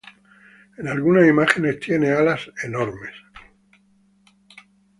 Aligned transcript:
En 0.79 0.87
algunas 0.87 1.27
imágenes 1.27 1.79
tiene 1.79 2.09
alas 2.11 2.51
enormes. 2.63 3.13